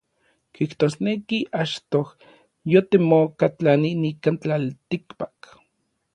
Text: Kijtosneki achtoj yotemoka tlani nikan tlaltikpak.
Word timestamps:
Kijtosneki 0.59 1.39
achtoj 1.63 2.07
yotemoka 2.73 3.45
tlani 3.57 3.91
nikan 4.01 4.35
tlaltikpak. 4.41 5.37